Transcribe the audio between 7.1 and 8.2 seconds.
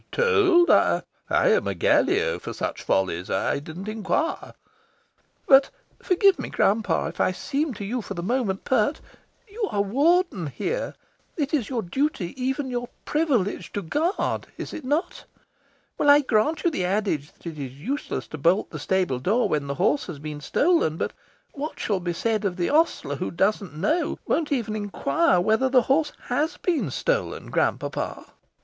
I seem to you, for